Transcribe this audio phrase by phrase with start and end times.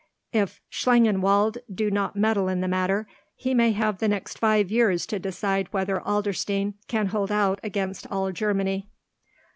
[0.33, 5.05] "If Schlangenwald do not meddle in the matter, he may have the next five years
[5.05, 8.89] to decide whether Adlerstein can hold out against all Germany."